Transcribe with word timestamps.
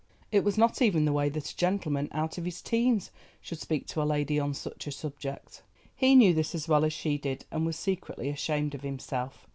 It 0.31 0.43
was 0.43 0.57
not 0.57 0.81
even 0.81 1.05
the 1.05 1.13
way 1.13 1.29
that 1.29 1.51
a 1.51 1.55
gentleman 1.55 2.09
out 2.11 2.39
of 2.39 2.45
his 2.45 2.63
teens 2.63 3.11
should 3.39 3.59
speak 3.59 3.85
to 3.89 4.01
a 4.01 4.03
lady 4.03 4.39
on 4.39 4.55
such 4.55 4.87
a 4.87 4.91
subject. 4.91 5.61
He 5.95 6.15
knew 6.15 6.33
this 6.33 6.55
as 6.55 6.67
well 6.67 6.83
as 6.83 6.93
she 6.93 7.19
did 7.19 7.45
and 7.51 7.67
was 7.67 7.75
secretly 7.77 8.29
ashamed 8.29 8.73
of 8.73 8.81
himself. 8.81 9.45